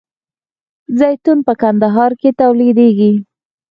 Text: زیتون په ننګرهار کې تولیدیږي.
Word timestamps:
زیتون 0.99 1.37
په 1.47 1.53
ننګرهار 1.61 2.11
کې 2.21 2.29
تولیدیږي. 2.41 3.11